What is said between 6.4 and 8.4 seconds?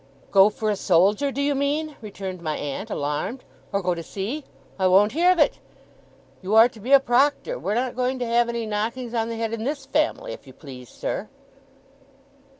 You are to be a proctor. We're not going to